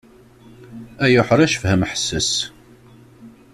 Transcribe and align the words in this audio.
Ay 1.03 1.13
uḥric 1.21 1.53
fhem 1.63 1.83
ḥesses. 1.89 2.31